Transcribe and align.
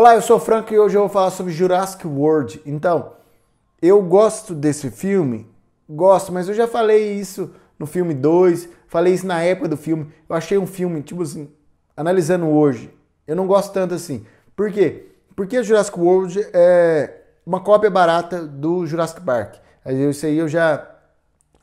Olá, 0.00 0.14
eu 0.14 0.22
sou 0.22 0.38
o 0.38 0.40
Franco 0.40 0.72
e 0.72 0.78
hoje 0.78 0.96
eu 0.96 1.02
vou 1.02 1.10
falar 1.10 1.30
sobre 1.30 1.52
Jurassic 1.52 2.06
World. 2.06 2.62
Então, 2.64 3.12
eu 3.82 4.00
gosto 4.02 4.54
desse 4.54 4.90
filme, 4.90 5.46
gosto, 5.86 6.32
mas 6.32 6.48
eu 6.48 6.54
já 6.54 6.66
falei 6.66 7.12
isso 7.12 7.52
no 7.78 7.84
filme 7.84 8.14
2, 8.14 8.66
falei 8.88 9.12
isso 9.12 9.26
na 9.26 9.42
época 9.42 9.68
do 9.68 9.76
filme. 9.76 10.10
Eu 10.26 10.34
achei 10.34 10.56
um 10.56 10.66
filme, 10.66 11.02
tipo 11.02 11.20
assim, 11.20 11.52
analisando 11.94 12.48
hoje, 12.48 12.90
eu 13.26 13.36
não 13.36 13.46
gosto 13.46 13.74
tanto 13.74 13.92
assim. 13.92 14.24
Por 14.56 14.72
quê? 14.72 15.08
Porque 15.36 15.62
Jurassic 15.62 16.00
World 16.00 16.48
é 16.54 17.20
uma 17.44 17.60
cópia 17.60 17.90
barata 17.90 18.46
do 18.46 18.86
Jurassic 18.86 19.20
Park. 19.20 19.56
Isso 19.84 20.24
aí 20.24 20.38
eu 20.38 20.48
já 20.48 20.88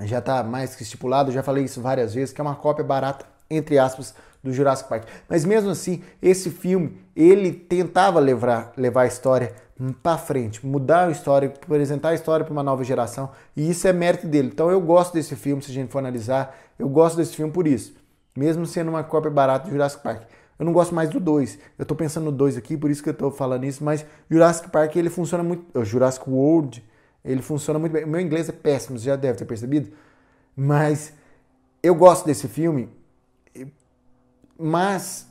já 0.02 0.22
tá 0.22 0.44
mais 0.44 0.76
que 0.76 0.84
estipulado, 0.84 1.32
já 1.32 1.42
falei 1.42 1.64
isso 1.64 1.82
várias 1.82 2.14
vezes, 2.14 2.36
que 2.36 2.40
é 2.40 2.44
uma 2.44 2.56
cópia 2.56 2.86
barata, 2.86 3.26
entre 3.50 3.78
aspas, 3.78 4.14
do 4.44 4.54
Jurassic 4.54 4.88
Park. 4.88 5.08
Mas 5.28 5.46
mesmo 5.46 5.70
assim, 5.70 6.04
esse 6.22 6.50
filme, 6.50 6.98
ele 7.16 7.52
tentava 7.52 8.20
levar, 8.20 8.74
levar 8.78 9.04
a 9.04 9.08
história 9.08 9.54
para 10.02 10.18
frente, 10.18 10.66
mudar 10.66 11.08
a 11.08 11.12
história, 11.12 11.50
apresentar 11.50 12.10
a 12.10 12.14
história 12.16 12.44
para 12.44 12.52
uma 12.52 12.64
nova 12.64 12.84
geração, 12.84 13.30
e 13.56 13.70
isso 13.70 13.88
é 13.88 13.94
mérito 13.94 14.28
dele. 14.28 14.50
Então 14.52 14.72
eu 14.72 14.82
gosto 14.82 15.14
desse 15.14 15.36
filme, 15.36 15.62
se 15.62 15.70
a 15.70 15.74
gente 15.74 15.92
for 15.92 16.00
analisar, 16.00 16.58
eu 16.80 16.90
gosto 16.90 17.18
desse 17.18 17.36
filme 17.36 17.52
por 17.52 17.68
isso, 17.68 17.96
mesmo 18.36 18.66
sendo 18.66 18.90
uma 18.90 19.04
cópia 19.04 19.30
barata 19.30 19.66
do 19.66 19.72
Jurassic 19.72 20.02
Park. 20.02 20.24
Eu 20.58 20.66
não 20.66 20.74
gosto 20.74 20.96
mais 20.96 21.10
do 21.10 21.20
2. 21.20 21.60
Eu 21.78 21.86
tô 21.86 21.94
pensando 21.94 22.26
no 22.26 22.32
2 22.32 22.58
aqui, 22.58 22.76
por 22.76 22.90
isso 22.90 23.04
que 23.04 23.10
eu 23.10 23.14
tô 23.14 23.30
falando 23.30 23.66
isso, 23.66 23.84
mas 23.84 24.04
Jurassic 24.30 24.72
Park 24.72 24.96
ele 24.96 25.10
funciona 25.10 25.44
muito, 25.44 25.86
Jurassic 25.86 26.28
World, 26.28 26.84
ele 27.24 27.44
funciona 27.44 27.78
muito 27.78 27.92
bem. 27.92 28.04
O 28.04 28.08
meu 28.08 28.20
inglês 28.20 28.50
é 28.50 28.52
péssimo, 28.52 28.98
você 28.98 29.06
já 29.06 29.16
deve 29.16 29.38
ter 29.38 29.46
percebido, 29.46 29.92
mas 30.56 31.14
eu 31.84 31.94
gosto 31.94 32.26
desse 32.26 32.48
filme, 32.48 32.90
mas 34.58 35.28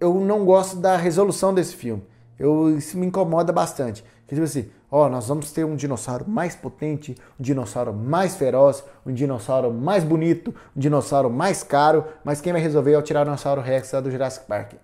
eu 0.00 0.14
não 0.14 0.44
gosto 0.44 0.76
da 0.76 0.96
resolução 0.96 1.52
desse 1.52 1.74
filme. 1.74 2.02
Eu, 2.38 2.76
isso 2.76 2.96
me 2.96 3.06
incomoda 3.06 3.52
bastante. 3.52 4.04
Que 4.26 4.34
tipo 4.34 4.44
assim, 4.44 4.70
ó, 4.90 5.08
nós 5.08 5.26
vamos 5.26 5.50
ter 5.52 5.64
um 5.64 5.74
dinossauro 5.74 6.24
mais 6.28 6.54
potente, 6.54 7.16
um 7.38 7.42
dinossauro 7.42 7.92
mais 7.92 8.36
feroz, 8.36 8.84
um 9.04 9.12
dinossauro 9.12 9.72
mais 9.72 10.04
bonito, 10.04 10.54
um 10.76 10.80
dinossauro 10.80 11.30
mais 11.30 11.62
caro, 11.62 12.04
mas 12.22 12.40
quem 12.40 12.52
vai 12.52 12.62
resolver 12.62 12.92
é 12.92 12.98
o 12.98 13.02
Tiranossauro 13.02 13.60
Rex 13.60 13.90
lá 13.92 14.00
do 14.00 14.10
Jurassic 14.10 14.46
Park. 14.46 14.74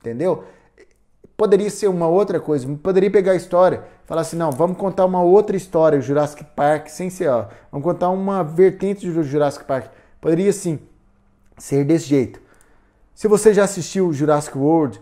Entendeu? 0.00 0.44
Poderia 1.36 1.70
ser 1.70 1.86
uma 1.88 2.08
outra 2.08 2.40
coisa, 2.40 2.66
poderia 2.82 3.10
pegar 3.10 3.32
a 3.32 3.36
história, 3.36 3.84
falar 4.04 4.22
assim, 4.22 4.36
não, 4.36 4.50
vamos 4.50 4.76
contar 4.76 5.04
uma 5.04 5.22
outra 5.22 5.56
história, 5.56 5.98
o 5.98 6.02
Jurassic 6.02 6.42
Park, 6.56 6.88
sem 6.88 7.10
ser, 7.10 7.28
ó, 7.28 7.46
vamos 7.70 7.84
contar 7.84 8.08
uma 8.08 8.42
vertente 8.42 9.08
do 9.08 9.22
Jurassic 9.22 9.64
Park. 9.64 9.86
Poderia 10.20 10.52
sim 10.52 10.80
ser 11.58 11.84
desse 11.84 12.06
jeito. 12.06 12.40
Se 13.14 13.26
você 13.26 13.52
já 13.52 13.64
assistiu 13.64 14.12
Jurassic 14.12 14.56
World, 14.56 15.00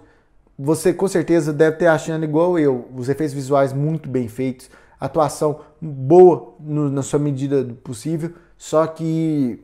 você 0.59 0.93
com 0.93 1.07
certeza 1.07 1.53
deve 1.53 1.77
ter 1.77 1.87
achando 1.87 2.25
igual 2.25 2.59
eu, 2.59 2.89
os 2.95 3.09
efeitos 3.09 3.35
visuais 3.35 3.73
muito 3.73 4.09
bem 4.09 4.27
feitos, 4.27 4.71
atuação 4.99 5.61
boa 5.81 6.55
no, 6.59 6.89
na 6.91 7.03
sua 7.03 7.19
medida 7.19 7.65
possível, 7.85 8.33
só 8.57 8.87
que 8.87 9.63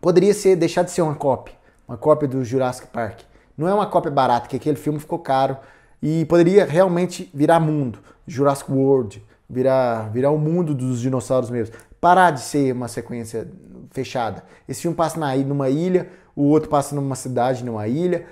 poderia 0.00 0.34
ser 0.34 0.56
deixar 0.56 0.82
de 0.82 0.90
ser 0.90 1.02
uma 1.02 1.14
cópia, 1.14 1.54
uma 1.86 1.96
cópia 1.96 2.26
do 2.26 2.44
Jurassic 2.44 2.88
Park. 2.88 3.20
Não 3.56 3.68
é 3.68 3.74
uma 3.74 3.86
cópia 3.86 4.10
barata, 4.10 4.48
que 4.48 4.56
aquele 4.56 4.76
filme 4.76 4.98
ficou 4.98 5.20
caro 5.20 5.56
e 6.02 6.24
poderia 6.24 6.64
realmente 6.64 7.30
virar 7.32 7.60
mundo, 7.60 8.00
Jurassic 8.26 8.70
World, 8.70 9.24
virar 9.48 10.10
virar 10.10 10.30
o 10.30 10.38
mundo 10.38 10.74
dos 10.74 11.00
dinossauros 11.00 11.50
mesmo. 11.50 11.76
Parar 12.00 12.32
de 12.32 12.40
ser 12.40 12.72
uma 12.72 12.88
sequência 12.88 13.48
fechada. 13.94 14.44
Esse 14.68 14.82
filme 14.82 14.94
passa 14.94 15.18
na, 15.18 15.34
numa 15.36 15.70
ilha, 15.70 16.10
o 16.36 16.42
outro 16.42 16.68
passa 16.68 16.94
numa 16.94 17.14
cidade, 17.14 17.64
numa 17.64 17.88
ilha 17.88 18.26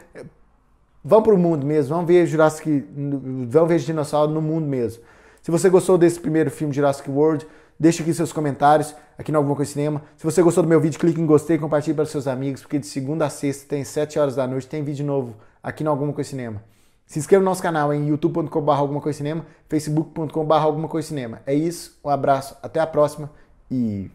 Vamos 1.05 1.25
para 1.25 1.35
o 1.35 1.39
mundo 1.39 1.67
mesmo, 1.67 1.97
vamos 1.97 2.07
ver 2.07 2.25
Jurassic, 2.27 2.87
vamos 3.49 3.69
ver 3.69 3.81
dinossauro 3.81 4.31
no 4.31 4.41
mundo 4.41 4.69
mesmo. 4.69 5.03
Se 5.43 5.51
você 5.51 5.69
gostou 5.69 5.99
desse 5.99 6.21
primeiro 6.21 6.49
filme 6.49 6.73
Jurassic 6.73 7.11
World, 7.11 7.45
deixa 7.77 8.05
aqui 8.05 8.15
seus 8.15 8.33
comentários 8.33 8.95
aqui 9.19 9.33
no 9.33 9.39
Alguma 9.39 9.57
Coisa 9.57 9.73
Cinema. 9.73 10.01
Se 10.17 10.23
você 10.23 10.41
gostou 10.41 10.63
do 10.63 10.69
meu 10.69 10.81
vídeo, 10.81 11.01
clique 11.01 11.21
em 11.21 11.27
gostei, 11.27 11.59
compartilhe 11.59 11.97
para 11.97 12.07
seus 12.07 12.29
amigos, 12.29 12.61
porque 12.61 12.79
de 12.79 12.87
segunda 12.87 13.27
a 13.27 13.31
sexta 13.31 13.67
tem 13.69 13.83
7 13.83 14.17
horas 14.17 14.37
da 14.37 14.47
noite, 14.47 14.69
tem 14.69 14.85
vídeo 14.85 15.05
novo 15.05 15.35
aqui 15.61 15.83
no 15.83 15.91
Alguma 15.91 16.13
Coisa 16.13 16.31
Cinema. 16.31 16.63
Se 17.05 17.19
inscreva 17.19 17.43
no 17.43 17.51
nosso 17.51 17.61
canal 17.61 17.93
em 17.93 18.07
youtube.com.br 18.07 18.71
alguma 18.71 19.01
coisa 19.01 19.17
cinema, 19.17 19.45
facebook.com.br 19.69 20.55
alguma 20.55 20.87
coisa 20.87 21.09
cinema. 21.09 21.41
É 21.45 21.53
isso, 21.53 21.99
um 22.05 22.09
abraço, 22.11 22.57
até 22.63 22.79
a 22.79 22.87
próxima 22.87 23.29
e 23.69 24.09